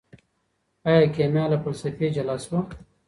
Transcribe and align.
ايا 0.87 1.05
کيميا 1.15 1.45
له 1.51 1.57
فلسفې 1.63 2.07
جلا 2.15 2.35
سوه؟ 2.45 2.59